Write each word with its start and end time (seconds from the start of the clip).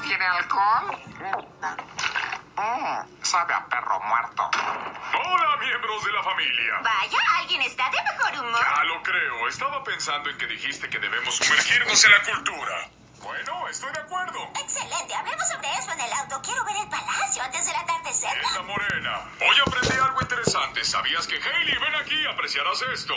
tiene 0.00 0.24
alcohol? 0.24 0.98
Mm, 2.56 3.22
sabe 3.22 3.54
a 3.54 3.66
perro 3.66 4.00
muerto. 4.00 4.50
Hola, 4.52 5.56
miembros 5.58 6.04
de 6.04 6.12
la 6.12 6.22
familia. 6.22 6.80
Vaya, 6.82 7.18
alguien 7.38 7.62
está 7.62 7.90
de 7.90 8.02
mejor 8.02 8.44
humor. 8.44 8.60
Ya 8.60 8.84
lo 8.84 9.02
creo. 9.02 9.48
Estaba 9.48 9.82
pensando 9.84 10.30
en 10.30 10.38
que 10.38 10.46
dijiste 10.46 10.88
que 10.88 10.98
debemos 10.98 11.34
sumergirnos 11.36 12.04
en 12.04 12.10
la 12.10 12.22
cultura. 12.22 12.88
Bueno, 13.22 13.68
estoy 13.68 13.92
de 13.92 14.00
acuerdo. 14.00 14.50
Excelente, 14.60 15.14
hablemos 15.14 15.48
sobre 15.48 15.70
eso 15.78 15.92
en 15.92 16.00
el 16.00 16.12
auto. 16.12 16.42
Quiero 16.42 16.64
ver 16.64 16.76
el 16.76 16.88
palacio 16.88 17.42
antes 17.42 17.66
del 17.66 17.76
atardecer. 17.76 18.36
Esta 18.36 18.62
morena. 18.62 19.20
Hoy 19.40 19.56
aprendí 19.64 19.98
algo 19.98 20.20
interesante. 20.20 20.84
¿Sabías 20.84 21.26
que 21.26 21.36
Hailey, 21.36 21.78
ven 21.78 21.94
aquí, 21.96 22.26
apreciarás 22.26 22.82
esto? 22.82 23.14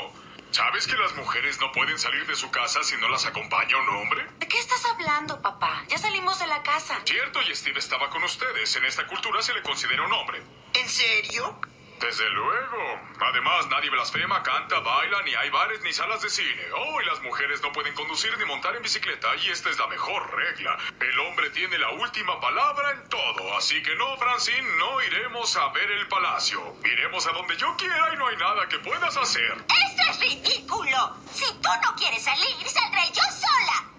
¿Sabes 0.52 0.88
que 0.88 0.96
las 0.96 1.14
mujeres 1.16 1.60
no 1.60 1.72
pueden 1.72 2.00
salir 2.00 2.26
de 2.28 2.36
su 2.36 2.50
casa 2.50 2.82
si 2.84 2.96
no 2.98 3.10
las 3.10 3.26
acompaña 3.26 3.78
un 3.78 3.90
hombre? 3.90 4.26
¿De 4.56 4.62
qué 4.62 4.68
estás 4.68 4.86
hablando, 4.86 5.42
papá? 5.42 5.84
Ya 5.90 5.98
salimos 5.98 6.40
de 6.40 6.48
la 6.48 6.64
casa. 6.64 7.02
Cierto, 7.04 7.42
y 7.42 7.54
Steve 7.54 7.78
estaba 7.78 8.10
con 8.10 8.24
ustedes. 8.24 8.74
En 8.78 8.86
esta 8.86 9.06
cultura 9.06 9.42
se 9.42 9.54
le 9.54 9.62
considera 9.62 10.02
un 10.04 10.14
hombre. 10.14 10.42
¿En 10.74 10.88
serio? 10.88 11.60
Desde 12.00 12.30
luego. 12.30 13.02
Además, 13.20 13.68
nadie 13.68 13.90
blasfema, 13.90 14.42
canta, 14.44 14.80
baila, 14.80 15.24
ni 15.24 15.36
hay 15.36 15.50
bares 15.50 15.82
ni 15.82 15.92
salas 15.92 16.22
de 16.22 16.30
cine. 16.30 16.72
Oh, 16.74 17.02
y 17.02 17.06
las 17.06 17.22
mujeres 17.22 17.62
no 17.64 17.74
pueden 17.74 17.94
conducir 17.96 18.38
ni 18.38 18.46
montar 18.46 18.74
en 18.78 18.82
bicicleta, 18.82 19.36
y 19.36 19.50
esta 19.50 19.70
es 19.72 19.78
la 19.78 19.88
mejor 19.88 20.34
regla. 20.34 20.78
El 21.02 21.20
hombre 21.20 21.50
tiene 21.50 21.78
la 21.78 21.90
última 21.90 22.40
palabra 22.40 22.92
en 22.92 23.10
todo, 23.10 23.58
así 23.58 23.84
que 23.84 23.94
no, 23.96 24.16
Francine, 24.16 24.70
no 24.78 25.02
iremos 25.02 25.54
a 25.58 25.68
ver 25.74 25.92
el 25.92 26.08
palacio. 26.08 26.78
Iremos 26.86 27.28
a 27.28 27.34
donde 27.34 27.58
yo 27.58 27.76
quiera 27.76 28.14
y 28.14 28.16
no 28.16 28.28
hay 28.28 28.38
nada 28.38 28.70
que 28.70 28.80
puedas 28.80 29.18
hacer. 29.18 29.66
¡Esto 29.68 30.12
es 30.12 30.20
ridículo! 30.22 31.18
Si 31.34 31.46
tú 31.46 31.70
no 31.84 31.94
quieres 31.98 32.24
salir, 32.24 32.70
saldré 32.70 33.02
yo 33.14 33.24
sola. 33.24 33.95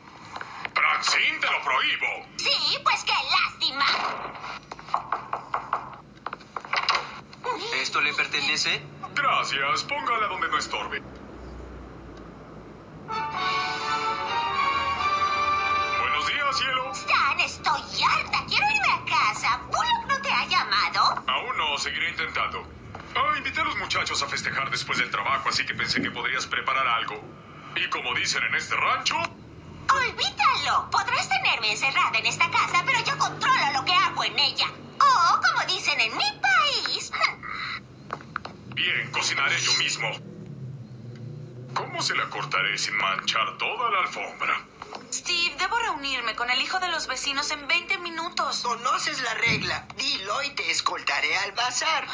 Francine, 0.97 1.39
te 1.41 1.47
lo 1.51 1.63
prohíbo. 1.63 2.27
Sí, 2.39 2.79
pues 2.83 3.05
qué 3.05 3.13
lástima. 3.31 3.85
¿Esto 7.75 8.01
le 8.01 8.15
pertenece? 8.15 8.83
Gracias, 9.15 9.85
póngala 9.85 10.27
donde 10.29 10.49
no 10.49 10.57
estorbe. 10.57 11.03
Buenos 16.01 16.29
días, 16.29 16.59
cielo. 16.59 16.93
Stan, 16.93 17.41
estoy 17.41 18.03
harta. 18.03 18.47
Quiero 18.49 18.67
irme 18.75 18.89
a 18.91 19.05
casa. 19.05 19.61
¿Bullock 19.67 20.07
no 20.09 20.23
te 20.23 20.33
ha 20.33 20.47
llamado? 20.47 21.23
Aún 21.27 21.57
no, 21.59 21.77
seguiré 21.77 22.09
intentando. 22.09 22.67
Ah, 23.15 23.35
invité 23.37 23.61
a 23.61 23.65
los 23.65 23.77
muchachos 23.77 24.23
a 24.23 24.29
festejar 24.29 24.71
después 24.71 24.99
del 24.99 25.11
trabajo, 25.11 25.51
así 25.51 25.67
que 25.67 25.75
pensé 25.75 26.01
que 26.01 26.11
podrías 26.11 26.47
preparar 26.47 26.89
algo. 26.89 27.21
Y 27.75 27.87
como 27.91 28.15
dicen 28.15 28.43
en 28.45 28.55
este 28.55 28.75
rancho, 28.77 29.17
Olvídalo. 29.97 30.91
Podrás 30.91 31.29
tenerme 31.29 31.73
encerrada 31.73 32.19
en 32.19 32.27
esta 32.27 32.51
casa, 32.51 32.83
pero 32.85 32.99
yo 33.05 33.19
controlo 33.19 33.73
lo 33.73 33.85
que 33.85 33.93
hago 33.93 34.25
en 34.25 34.39
ella. 34.39 34.67
O, 35.01 35.41
como 35.41 35.73
dicen 35.73 36.01
en 36.01 36.17
mi 36.17 36.41
país, 36.41 37.11
bien, 38.75 39.11
cocinaré 39.11 39.61
yo 39.61 39.73
mismo. 39.75 40.09
¿Cómo 41.75 42.03
se 42.03 42.15
la 42.15 42.29
cortaré 42.31 42.79
sin 42.79 42.97
manchar 42.97 43.59
toda 43.59 43.91
la 43.91 44.01
alfombra? 44.01 44.65
Steve, 45.13 45.57
debo 45.59 45.79
reunirme 45.79 46.35
con 46.35 46.51
el 46.51 46.61
hijo 46.61 46.79
de 46.81 46.89
los 46.89 47.07
vecinos 47.07 47.51
en 47.51 47.67
20 47.67 47.99
minutos. 47.99 48.63
Conoces 48.63 49.21
la 49.23 49.35
regla. 49.35 49.87
Dilo 49.97 50.43
y 50.43 50.51
te 50.51 50.71
escoltaré 50.71 51.37
al 51.39 51.53
bazar. 51.53 52.07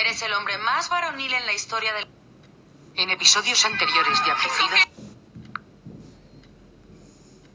Eres 0.00 0.22
el 0.22 0.32
hombre 0.34 0.58
más 0.58 0.88
varonil 0.88 1.32
en 1.32 1.46
la 1.46 1.52
historia 1.52 1.92
del... 1.94 2.06
En 2.96 3.10
episodios 3.10 3.64
anteriores 3.64 4.24
de 4.24 4.30
Abducidos, 4.30 4.80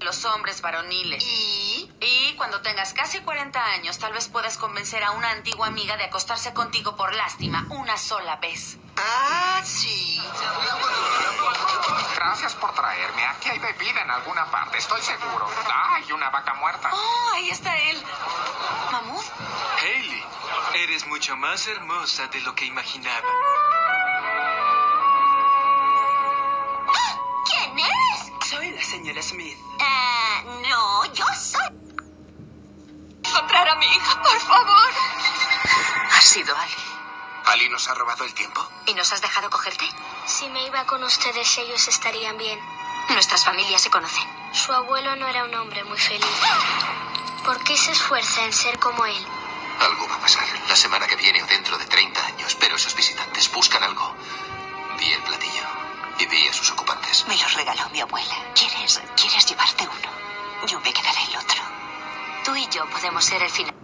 los 0.01 0.25
hombres 0.25 0.61
varoniles. 0.61 1.23
Y... 1.23 1.91
Y 2.01 2.33
cuando 2.35 2.61
tengas 2.61 2.93
casi 2.93 3.19
40 3.19 3.61
años, 3.61 3.97
tal 3.97 4.13
vez 4.13 4.29
puedas 4.29 4.57
convencer 4.57 5.03
a 5.03 5.11
una 5.11 5.31
antigua 5.31 5.67
amiga 5.67 5.97
de 5.97 6.05
acostarse 6.05 6.53
contigo 6.53 6.95
por 6.95 7.13
lástima 7.13 7.65
una 7.69 7.97
sola 7.97 8.37
vez. 8.37 8.77
Ah, 8.95 9.61
sí. 9.65 10.21
Gracias 12.15 12.55
por 12.55 12.73
traerme. 12.73 13.25
Aquí 13.25 13.49
hay 13.49 13.59
bebida 13.59 14.01
en 14.01 14.11
alguna 14.11 14.45
parte, 14.45 14.77
estoy 14.77 15.01
seguro. 15.01 15.49
Ah, 15.67 15.99
y 16.07 16.11
una 16.13 16.29
vaca 16.29 16.53
muerta. 16.53 16.89
¡Oh, 16.93 17.31
ahí 17.33 17.49
está 17.49 17.75
él! 17.75 18.01
¿Mamut? 18.91 19.25
Hailey, 19.81 20.23
eres 20.75 21.05
mucho 21.07 21.35
más 21.35 21.67
hermosa 21.67 22.27
de 22.27 22.41
lo 22.41 22.55
que 22.55 22.65
imaginaba. 22.65 23.27
Señora 28.89 29.21
Smith. 29.21 29.57
Ah, 29.79 30.41
no, 30.67 31.13
yo 31.13 31.25
soy... 31.35 31.69
Encontrar 33.23 33.69
a 33.69 33.75
mi 33.75 33.85
hija, 33.85 34.21
por 34.23 34.39
favor. 34.39 34.89
Ha 36.11 36.21
sido 36.21 36.55
Ali. 36.57 36.73
¿Ali 37.45 37.69
nos 37.69 37.87
ha 37.87 37.93
robado 37.93 38.25
el 38.25 38.33
tiempo? 38.33 38.67
¿Y 38.87 38.93
nos 38.95 39.11
has 39.13 39.21
dejado 39.21 39.49
cogerte? 39.51 39.85
Si 40.25 40.49
me 40.49 40.65
iba 40.65 40.85
con 40.85 41.03
ustedes, 41.03 41.57
ellos 41.59 41.87
estarían 41.87 42.37
bien. 42.37 42.59
Nuestras 43.09 43.45
familias 43.45 43.81
se 43.81 43.91
conocen. 43.91 44.27
Su 44.53 44.73
abuelo 44.73 45.15
no 45.15 45.27
era 45.27 45.43
un 45.43 45.53
hombre 45.53 45.83
muy 45.83 45.97
feliz. 45.97 46.25
¿Por 47.45 47.63
qué 47.63 47.77
se 47.77 47.91
esfuerza 47.91 48.43
en 48.43 48.53
ser 48.53 48.79
como 48.79 49.05
él? 49.05 49.27
Algo 49.81 50.07
va 50.09 50.15
a 50.15 50.19
pasar 50.19 50.45
la 50.67 50.75
semana 50.75 51.07
que 51.07 51.15
viene 51.15 51.43
o 51.43 51.47
dentro 51.47 51.77
de 51.77 51.85
30 51.85 52.25
años, 52.25 52.55
pero 52.55 52.75
esos 52.75 52.95
visitantes 52.95 53.51
buscan 53.51 53.83
algo. 53.83 54.15
Vi 54.97 55.11
el 55.13 55.21
platillo 55.23 55.67
y 56.19 56.25
vi 56.25 56.47
a 56.47 56.53
sus 56.53 56.71
ocupantes. 56.71 56.98
Me 57.29 57.37
los 57.37 57.53
regaló 57.53 57.87
mi 57.91 58.01
abuela. 58.01 58.35
¿Quieres, 58.55 58.99
quieres 59.15 59.45
llevarte 59.45 59.83
uno? 59.83 60.67
Yo 60.67 60.79
me 60.79 60.91
quedaré 60.91 61.21
el 61.29 61.37
otro. 61.37 61.61
Tú 62.43 62.55
y 62.55 62.67
yo 62.75 62.89
podemos 62.89 63.23
ser 63.23 63.43
el 63.43 63.51
final 63.51 63.79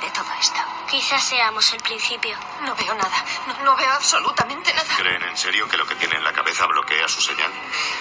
de 0.00 0.10
todo 0.10 0.26
esto. 0.40 0.60
Quizás 1.08 1.24
seamos 1.24 1.72
el 1.72 1.80
principio. 1.80 2.36
No 2.66 2.76
veo 2.76 2.94
nada. 2.94 3.24
No, 3.46 3.64
no 3.64 3.76
veo 3.76 3.90
absolutamente 3.92 4.74
nada. 4.74 4.94
¿Creen 4.94 5.22
en 5.22 5.38
serio 5.38 5.66
que 5.66 5.78
lo 5.78 5.86
que 5.86 5.94
tiene 5.94 6.16
en 6.16 6.22
la 6.22 6.34
cabeza 6.34 6.66
bloquea 6.66 7.08
su 7.08 7.22
señal? 7.22 7.50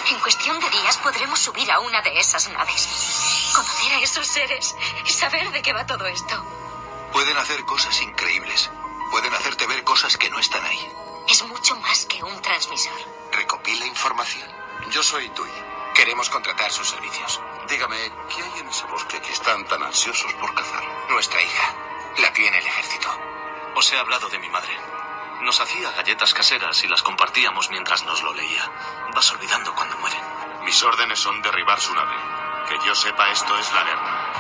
En 0.10 0.20
cuestión 0.20 0.60
de 0.60 0.70
días 0.70 0.98
podremos 0.98 1.40
subir 1.40 1.72
a 1.72 1.80
una 1.80 2.02
de 2.02 2.20
esas 2.20 2.50
naves. 2.50 3.54
Conocer 3.56 3.94
a 3.94 4.00
esos 4.02 4.28
seres 4.28 4.76
y 5.06 5.10
saber 5.10 5.52
de 5.52 5.62
qué 5.62 5.72
va 5.72 5.86
todo 5.86 6.06
esto. 6.06 6.36
Pueden 7.14 7.38
hacer 7.38 7.64
cosas 7.64 8.02
increíbles. 8.02 8.70
Pueden 9.10 9.34
hacerte 9.34 9.66
ver 9.68 9.86
cosas 9.86 10.18
que 10.18 10.30
no 10.30 10.40
están 10.40 10.66
ahí. 10.66 10.94
Es 11.30 11.44
mucho 11.44 11.78
más 11.78 12.08
que 12.08 12.22
un 12.26 12.42
transmisor. 12.42 13.00
Recopila 13.32 13.86
información. 13.86 14.50
Yo 14.92 15.02
soy 15.02 15.30
Tui. 15.30 15.50
Queremos 15.96 16.30
contratar 16.30 16.74
sus 16.74 16.90
servicios. 16.90 17.40
Dígame, 17.70 18.12
¿qué 18.36 18.44
hay 18.44 18.60
en 18.60 18.68
ese 18.68 18.86
bosque 18.88 19.22
que 19.22 19.32
están 19.32 19.66
tan 19.66 19.82
ansiosos 19.82 20.34
por 20.34 20.54
cazar? 20.54 20.84
Nuestra 21.10 21.42
hija. 21.42 21.87
La 22.18 22.34
tiene 22.34 22.58
el 22.58 22.66
ejército. 22.66 23.10
Os 23.76 23.94
he 23.94 23.98
hablado 24.00 24.28
de 24.30 24.40
mi 24.40 24.50
madre. 24.50 24.76
Nos 25.42 25.62
hacía 25.62 25.92
galletas 25.92 26.34
caseras 26.34 26.84
y 26.84 26.88
las 26.88 27.04
compartíamos 27.04 27.70
mientras 27.70 28.04
nos 28.06 28.24
lo 28.24 28.34
leía. 28.34 28.72
Vas 29.14 29.32
olvidando 29.32 29.74
cuando 29.76 29.98
mueren. 30.00 30.20
Mis 30.64 30.82
órdenes 30.84 31.20
son 31.20 31.42
derribar 31.44 31.80
su 31.80 31.94
nave. 31.94 32.16
Que 32.68 32.78
yo 32.86 32.96
sepa, 32.96 33.30
esto 33.30 33.58
es 33.58 33.72
la 33.72 33.84
guerra. 33.84 34.34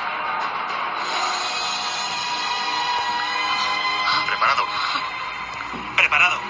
Preparado. 4.25 4.65
Preparado. 5.95 6.46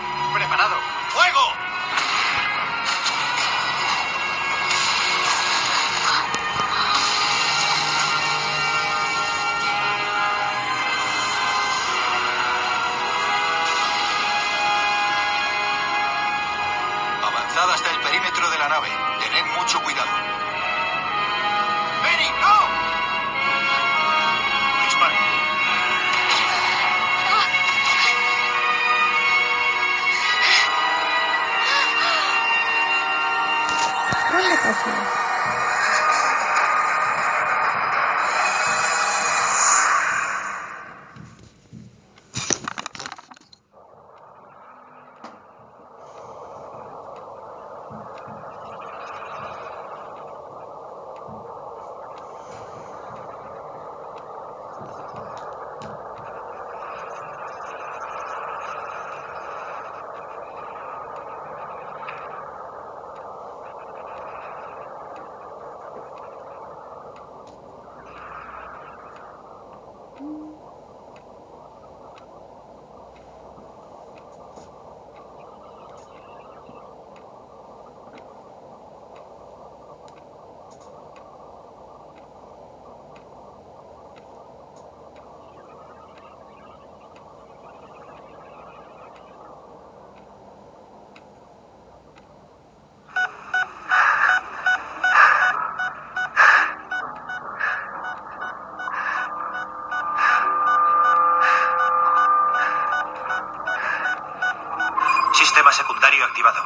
Sistema 105.67 105.83
secundario 105.83 106.23
activado. 106.23 106.63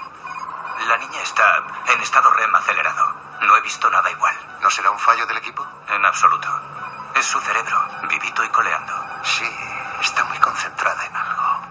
La 0.88 0.98
niña 0.98 1.22
está 1.24 1.64
en 1.88 2.02
estado 2.02 2.30
REM 2.34 2.54
acelerado. 2.54 3.16
No 3.42 3.58
he 3.58 3.62
visto 3.62 3.90
nada 3.90 4.12
igual. 4.12 4.36
¿No 4.62 4.70
será 4.70 4.92
un 4.92 5.00
fallo 5.00 5.26
del 5.26 5.38
equipo? 5.38 5.66
En 5.90 6.06
absoluto. 6.06 6.48
Es 7.16 7.26
su 7.26 7.42
cerebro, 7.42 7.84
vivito 8.04 8.44
y 8.44 8.50
coleando. 8.50 8.94
Sí, 9.24 9.50
está 10.02 10.24
muy 10.26 10.38
concentrada 10.38 11.04
en 11.04 11.16
algo. 11.16 11.62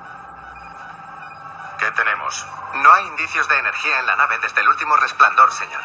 ¿Qué 1.79 1.93
tenemos? 1.93 2.47
No 2.75 2.93
hay 2.95 3.07
indicios 3.07 3.47
de 3.47 3.59
energía 3.59 4.01
en 4.01 4.07
la 4.07 4.17
nave 4.17 4.37
desde 4.41 4.63
el 4.63 4.69
último 4.69 4.97
resplandor, 4.97 5.53
señor. 5.53 5.83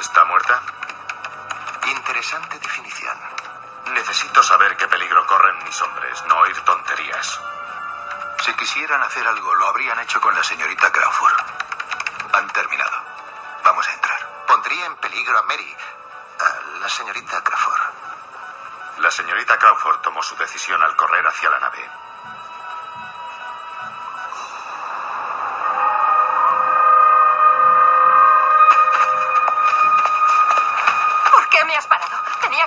¿Está 0.00 0.24
muerta? 0.24 0.62
Interesante 1.88 2.58
definición. 2.58 3.18
Necesito 3.92 4.42
saber 4.42 4.78
qué 4.78 4.88
peligro 4.88 5.26
corren 5.26 5.62
mis 5.64 5.82
hombres, 5.82 6.24
no 6.24 6.38
oír 6.38 6.58
tonterías. 6.60 7.38
Si 8.50 8.56
quisieran 8.56 9.00
hacer 9.00 9.24
algo, 9.28 9.54
lo 9.54 9.68
habrían 9.68 9.96
hecho 10.00 10.20
con 10.20 10.34
la 10.34 10.42
señorita 10.42 10.90
Crawford. 10.90 11.36
Han 12.32 12.48
terminado. 12.48 12.96
Vamos 13.62 13.86
a 13.86 13.92
entrar. 13.92 14.44
Pondría 14.48 14.86
en 14.86 14.96
peligro 14.96 15.38
a 15.38 15.42
Mary, 15.42 15.76
a 16.40 16.78
la 16.80 16.88
señorita 16.88 17.44
Crawford. 17.44 17.80
La 18.98 19.10
señorita 19.12 19.56
Crawford 19.56 20.00
tomó 20.00 20.20
su 20.24 20.34
decisión 20.34 20.82
al 20.82 20.96
correr 20.96 21.24
hacia 21.28 21.48
la 21.48 21.60
nave. 21.60 21.88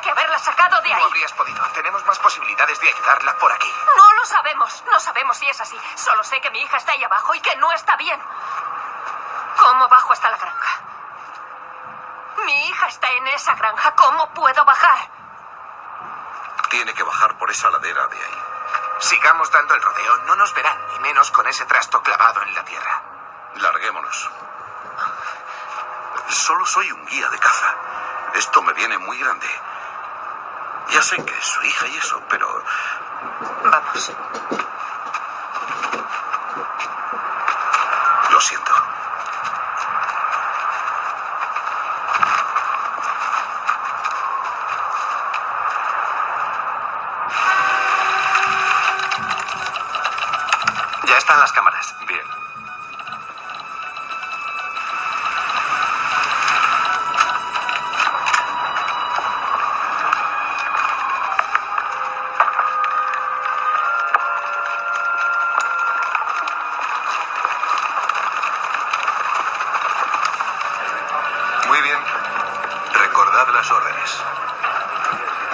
Que 0.03 0.09
haberla 0.11 0.37
sacado 0.37 0.81
de 0.81 0.93
ahí. 0.93 0.99
No 0.99 1.07
habrías 1.07 1.31
podido. 1.33 1.63
Tenemos 1.73 2.05
más 2.05 2.19
posibilidades 2.19 2.79
de 2.79 2.89
ayudarla 2.89 3.37
por 3.37 3.51
aquí. 3.51 3.73
No 3.95 4.13
lo 4.13 4.25
sabemos. 4.25 4.83
No 4.91 4.99
sabemos 4.99 5.37
si 5.37 5.47
es 5.49 5.59
así. 5.59 5.79
Solo 5.95 6.23
sé 6.23 6.41
que 6.41 6.51
mi 6.51 6.61
hija 6.61 6.77
está 6.77 6.91
ahí 6.91 7.03
abajo 7.03 7.33
y 7.33 7.39
que 7.39 7.55
no 7.55 7.71
está 7.71 7.95
bien. 7.95 8.21
¿Cómo 9.57 9.87
bajo 9.87 10.13
hasta 10.13 10.29
la 10.29 10.37
granja? 10.37 10.81
Mi 12.45 12.67
hija 12.67 12.87
está 12.87 13.09
en 13.11 13.27
esa 13.29 13.55
granja. 13.55 13.95
¿Cómo 13.95 14.29
puedo 14.33 14.65
bajar? 14.65 15.09
Tiene 16.69 16.93
que 16.93 17.03
bajar 17.03 17.37
por 17.37 17.49
esa 17.49 17.69
ladera 17.69 18.07
de 18.07 18.17
ahí. 18.17 18.43
Sigamos 18.99 19.49
dando 19.51 19.73
el 19.73 19.81
rodeo. 19.81 20.17
No 20.25 20.35
nos 20.35 20.53
verán, 20.53 20.77
ni 20.89 20.99
menos 20.99 21.31
con 21.31 21.47
ese 21.47 21.65
trasto 21.65 22.01
clavado 22.03 22.41
en 22.41 22.53
la 22.53 22.65
tierra. 22.65 23.01
Larguémonos. 23.55 24.29
Solo 26.29 26.65
soy 26.65 26.91
un 26.91 27.05
guía 27.05 27.29
de 27.29 27.39
caza. 27.39 27.75
Esto 28.33 28.61
me 28.63 28.73
viene 28.73 28.97
muy 28.97 29.17
grande. 29.19 29.47
Ya 30.91 31.01
sé 31.01 31.15
que 31.17 31.33
es 31.33 31.45
su 31.45 31.63
hija 31.63 31.87
y 31.87 31.97
eso, 31.97 32.21
pero 32.29 32.47
Vamos. 33.63 34.11
lo 38.31 38.41
siento. 38.41 38.82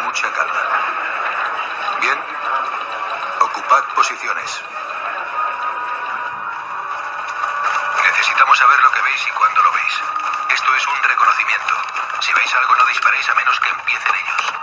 Mucha 0.03 0.31
calma. 0.31 0.61
Bien. 2.01 2.19
Ocupad 3.41 3.83
posiciones. 3.93 4.63
Necesitamos 8.03 8.57
saber 8.57 8.79
lo 8.81 8.91
que 8.91 9.01
veis 9.01 9.27
y 9.27 9.31
cuándo 9.31 9.61
lo 9.61 9.71
veis. 9.71 10.01
Esto 10.49 10.75
es 10.75 10.87
un 10.87 11.03
reconocimiento. 11.03 11.75
Si 12.21 12.33
veis 12.33 12.55
algo, 12.55 12.75
no 12.75 12.85
disparéis 12.87 13.29
a 13.29 13.35
menos 13.35 13.59
que 13.59 13.69
empiecen 13.69 14.15
ellos. 14.15 14.58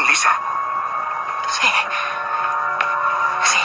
Lisa. 0.00 0.30
Sí. 1.48 1.68
Sí. 3.44 3.58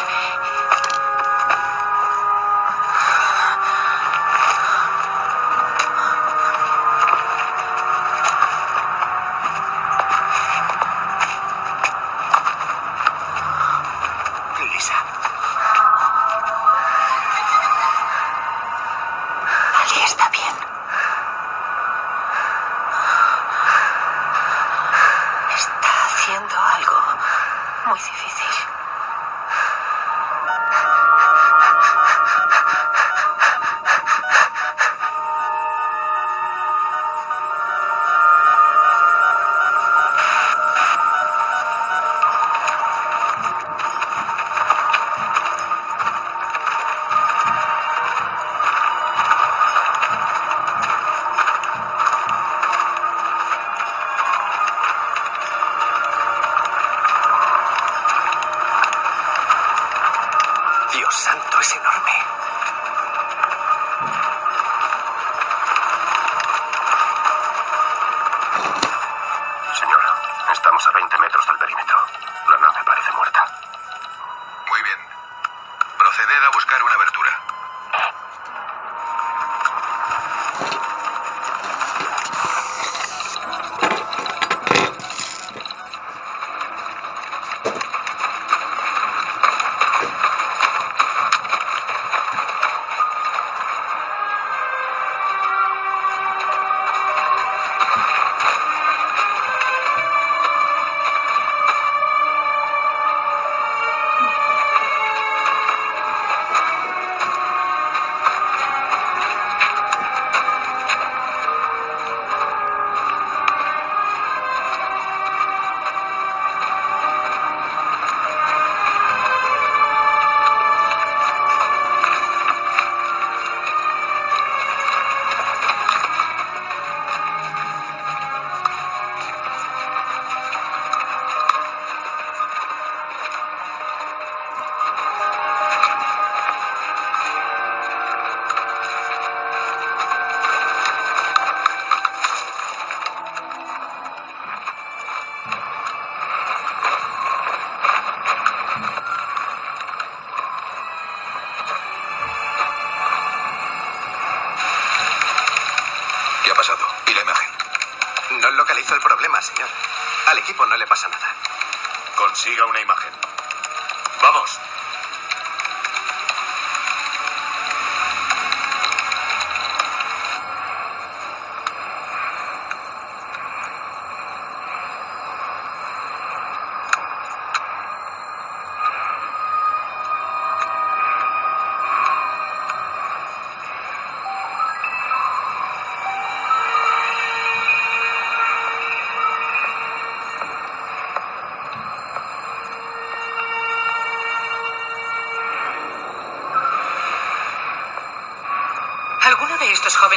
Dios 60.98 61.14
santo, 61.14 61.60
es 61.62 61.76
enorme. 61.76 62.47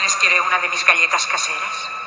Jóvenes 0.01 0.17
quiere 0.17 0.41
una 0.41 0.59
de 0.61 0.69
mis 0.71 0.83
galletas 0.87 1.27
caseras? 1.27 2.00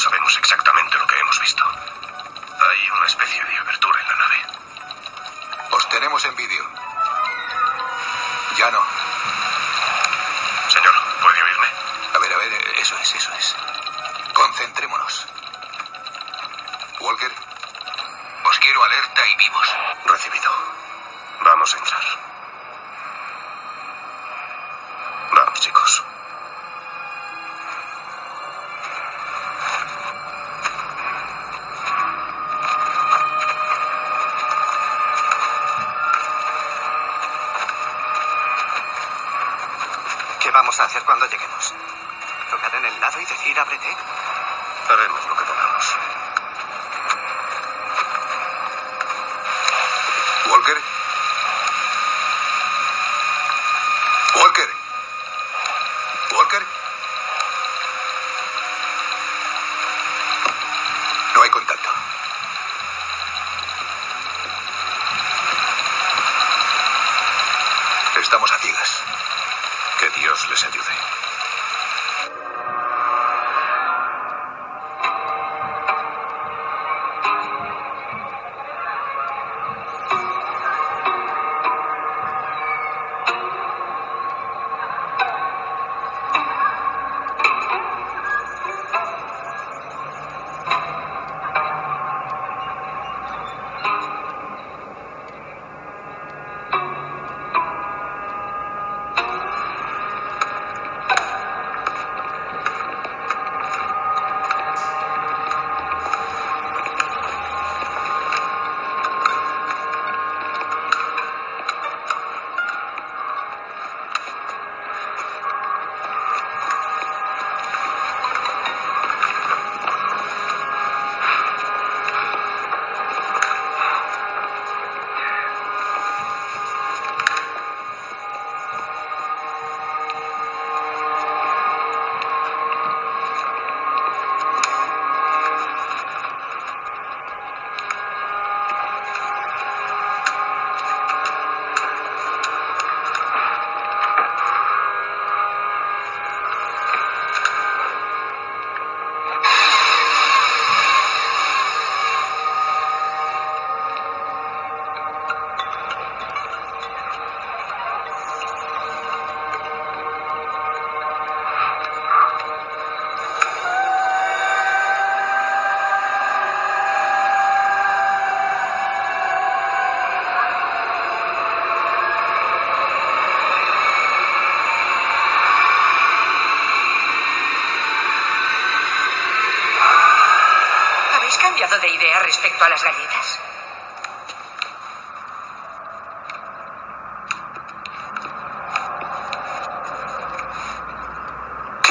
Sabemos 0.00 0.34
exactamente 0.38 0.69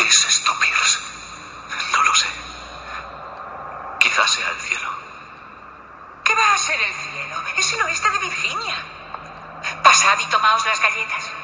es 0.09 0.25
esto, 0.25 0.57
No 1.91 2.03
lo 2.03 2.15
sé. 2.15 2.27
Quizás 3.99 4.31
sea 4.31 4.49
el 4.49 4.59
cielo. 4.59 4.89
¿Qué 6.23 6.33
va 6.33 6.53
a 6.53 6.57
ser 6.57 6.81
el 6.81 6.93
cielo? 6.93 7.43
Es 7.57 7.73
el 7.73 7.81
oeste 7.83 8.09
de 8.09 8.17
Virginia. 8.17 8.75
Pasad 9.83 10.19
y 10.19 10.25
tomaos 10.25 10.65
las 10.65 10.79
galletas. 10.79 11.38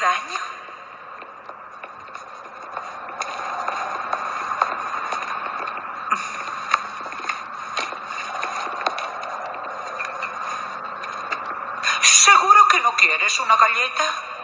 daño? 0.00 0.38
¿Seguro 12.02 12.68
que 12.68 12.80
no 12.80 12.92
quieres 12.96 13.40
una 13.40 13.56
galleta? 13.56 14.35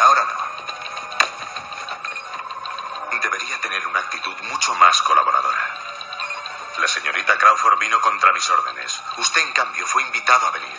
ahora 0.00 0.24
no. 0.24 0.36
Debería 3.20 3.60
tener 3.60 3.86
una 3.86 4.00
actitud 4.00 4.36
mucho 4.42 4.74
más 4.74 5.00
colaboradora. 5.02 5.78
La 6.78 6.88
señorita 6.88 7.38
Crawford 7.38 7.78
vino 7.78 8.00
contra 8.00 8.32
mis 8.32 8.48
órdenes. 8.50 9.02
Usted, 9.16 9.40
en 9.40 9.52
cambio, 9.52 9.86
fue 9.86 10.02
invitado 10.02 10.46
a 10.46 10.50
venir. 10.50 10.78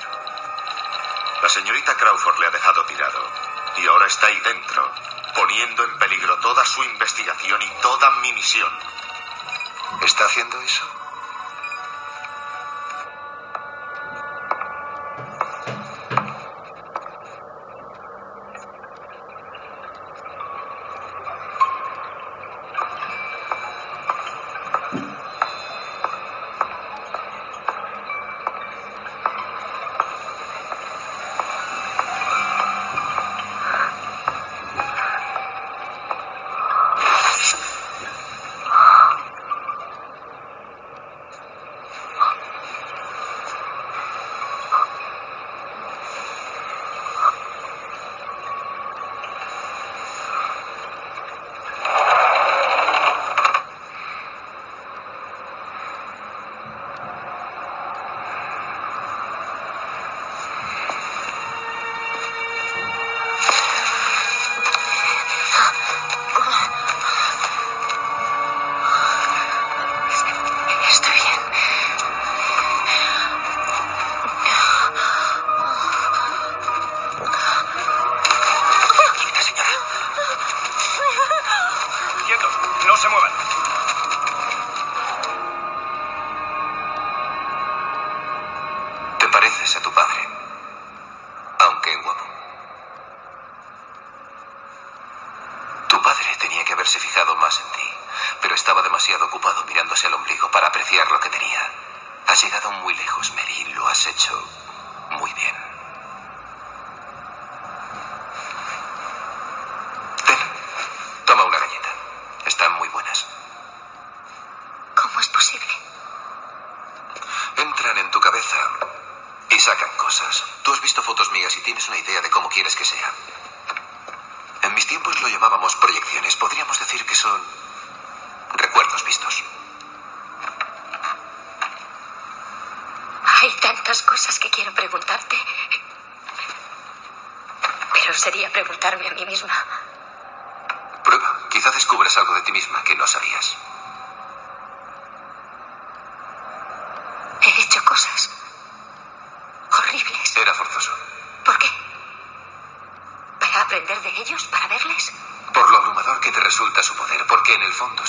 La 1.41 1.49
señorita 1.49 1.95
Crawford 1.95 2.39
le 2.39 2.47
ha 2.47 2.51
dejado 2.51 2.85
tirado. 2.85 3.19
Y 3.77 3.87
ahora 3.87 4.05
está 4.07 4.27
ahí 4.27 4.39
dentro, 4.41 4.91
poniendo 5.35 5.83
en 5.83 5.97
peligro 5.97 6.37
toda 6.39 6.63
su 6.65 6.83
investigación 6.83 7.61
y 7.61 7.69
toda 7.81 8.11
mi 8.21 8.31
misión. 8.33 8.71
¿Está 10.01 10.25
haciendo 10.25 10.61
eso? 10.61 11.06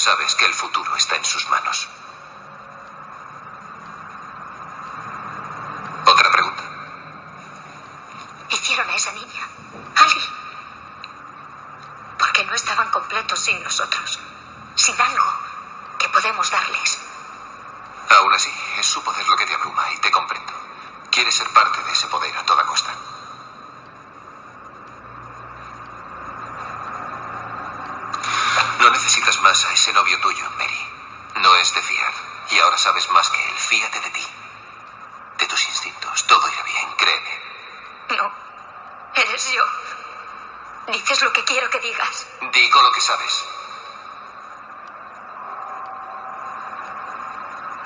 Sabes 0.09 0.35
que 0.37 0.47
el 0.47 0.55
futuro 0.55 0.97
está 0.97 1.17
en 1.17 1.25
sus 1.27 1.47
manos. 1.51 1.87
¿Otra 6.07 6.33
pregunta? 6.33 6.63
Hicieron 8.49 8.89
a 8.89 8.95
esa 8.95 9.13
niña, 9.13 9.47
Ali. 9.97 10.23
Porque 12.19 12.43
no 12.47 12.55
estaban 12.55 12.91
completos 12.91 13.39
sin 13.39 13.63
nosotros. 13.63 14.19
Sin 14.77 14.99
algo 14.99 15.31
que 15.99 16.09
podemos 16.09 16.51
darles. 16.51 17.01
Aún 18.09 18.33
así, 18.33 18.51
es 18.79 18.87
su 18.87 19.03
poder 19.03 19.29
lo 19.29 19.37
que 19.37 19.45
te 19.45 19.55
abruma 19.57 19.93
y 19.93 19.99
te 19.99 20.11
comprendo. 20.11 20.55
Quieres 21.11 21.35
ser 21.35 21.53
parte 21.53 21.83
de 21.83 21.93
ese 21.93 22.07
poder 22.07 22.35
a 22.35 22.47
toda 22.47 22.65
costa. 22.65 22.95
No 28.81 28.91
necesitas 29.09 29.41
más 29.41 29.65
a 29.65 29.73
ese 29.73 29.91
novio 29.95 30.21
tuyo, 30.21 30.45
Mary. 30.59 30.87
No 31.37 31.55
es 31.57 31.73
de 31.75 31.81
fiar. 31.81 32.13
Y 32.51 32.59
ahora 32.59 32.77
sabes 32.77 33.09
más 33.11 33.31
que 33.31 33.43
él. 33.43 33.55
Fíate 33.57 34.01
de 34.01 34.11
ti. 34.11 34.27
De 35.39 35.47
tus 35.47 35.67
instintos. 35.67 36.27
Todo 36.27 36.47
irá 36.47 36.63
bien, 36.63 36.93
créeme. 36.99 37.41
No. 38.19 38.31
Eres 39.15 39.51
yo. 39.51 39.65
Dices 40.89 41.23
lo 41.23 41.33
que 41.33 41.43
quiero 41.45 41.71
que 41.71 41.79
digas. 41.81 42.27
Digo 42.53 42.83
lo 42.83 42.93
que 42.93 43.01
sabes. 43.01 43.45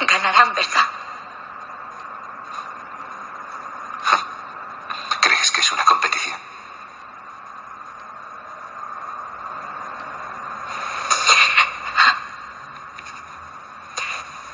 Ganarán, 0.01 0.53
¿verdad? 0.55 0.87
¿Crees 5.21 5.53
que 5.53 5.61
es 5.61 5.71
una 5.71 5.85
competición? 5.85 6.41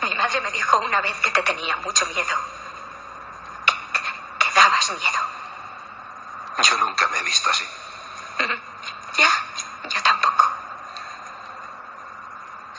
Mi 0.03 0.15
madre 0.15 0.41
me 0.41 0.51
dijo 0.53 0.79
una 0.79 1.01
vez 1.01 1.17
que 1.21 1.31
te 1.31 1.43
tenía 1.43 1.77
mucho 1.79 2.07
miedo. 2.07 2.37
Que, 3.67 3.75
que- 3.93 4.39
que 4.39 4.53
dabas 4.55 4.91
miedo. 4.91 5.21
Yo 6.63 6.77
nunca 6.79 7.09
me 7.09 7.19
he 7.19 7.23
visto 7.23 7.51
así. 7.51 7.69
Ya, 9.17 9.31
yo 9.89 10.03
tampoco. 10.03 10.51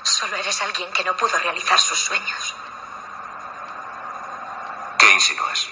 Solo 0.03 0.35
eres 0.37 0.61
alguien 0.61 0.91
que 0.93 1.03
no 1.03 1.15
pudo 1.15 1.37
realizar 1.39 1.78
sus 1.89 1.99
sueños. 2.01 2.55
¿Qué 4.99 5.11
insinúas? 5.11 5.67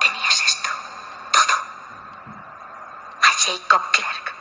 Tenías 0.00 0.40
esto, 0.40 0.70
todo. 1.30 1.54
A 3.22 3.28
Jacob 3.28 3.92
Clerk. 3.92 4.34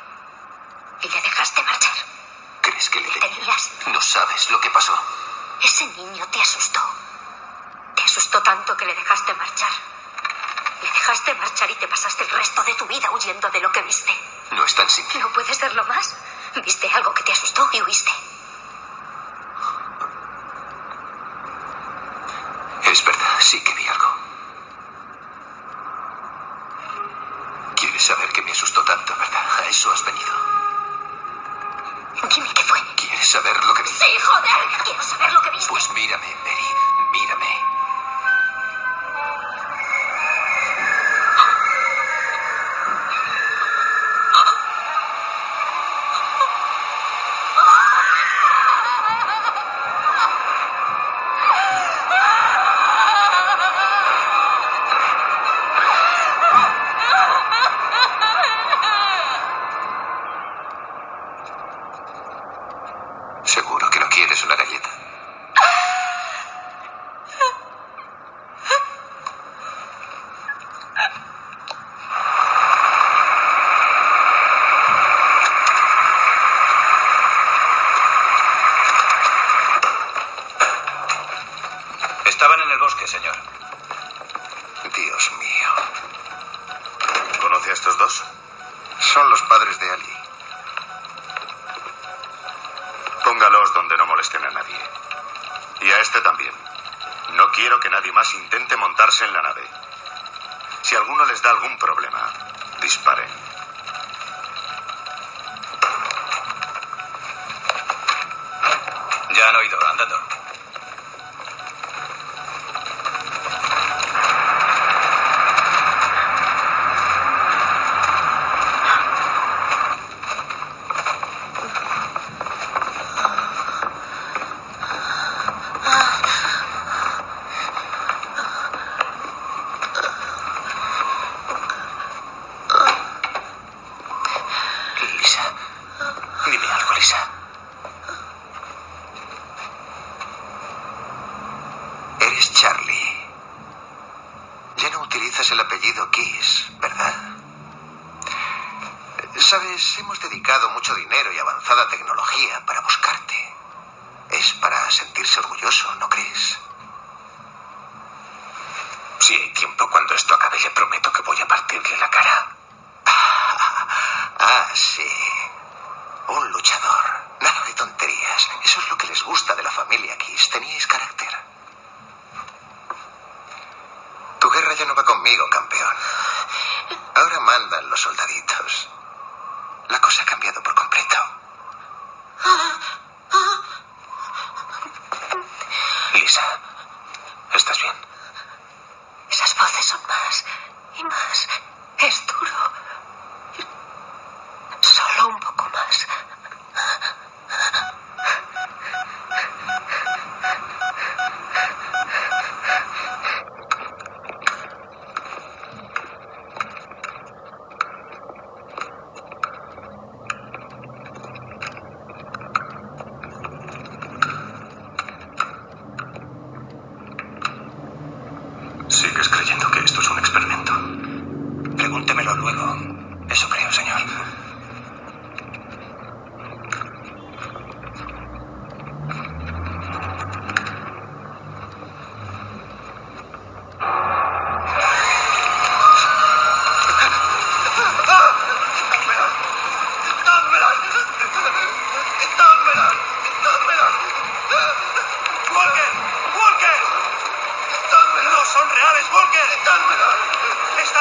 Y 1.01 1.09
le 1.09 1.21
dejaste 1.21 1.61
marchar. 1.61 1.93
¿Crees 2.61 2.89
que 2.89 3.01
le 3.01 3.07
tenía? 3.07 3.37
Tenías. 3.37 3.71
No 3.85 4.01
sabes 4.01 4.49
lo 4.49 4.59
que 4.61 4.71
pasó. 4.71 4.97
Ese 5.61 5.85
niño 5.85 6.27
te 6.31 6.41
asustó. 6.41 6.81
Te 7.95 8.03
asustó 8.03 8.41
tanto 8.41 8.75
que 8.75 8.85
le 8.87 8.95
dejaste 8.95 9.31
marchar. 9.35 9.73
Le 10.81 10.91
dejaste 10.91 11.35
marchar 11.35 11.69
y 11.69 11.75
te 11.75 11.87
pasaste 11.87 12.23
el 12.23 12.31
resto 12.31 12.63
de 12.63 12.73
tu 12.73 12.87
vida 12.87 13.11
huyendo 13.11 13.47
de 13.51 13.61
lo 13.61 13.71
que 13.71 13.83
viste. 13.83 14.11
No 14.53 14.65
es 14.65 14.73
tan 14.73 14.89
simple. 14.89 15.19
¿No 15.19 15.31
puede 15.33 15.53
serlo 15.53 15.85
más? 15.85 16.15
Viste 16.65 16.89
algo 16.89 17.13
que 17.13 17.21
te 17.21 17.31
asustó 17.31 17.69
y 17.73 17.81
huiste. 17.83 18.11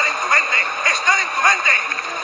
¡Están 0.02 0.16
en 0.16 0.20
tu 0.20 0.28
mente! 0.28 0.90
¡Están 0.90 1.20
en 1.20 1.28
tu 1.28 1.42
mente! 1.42 2.21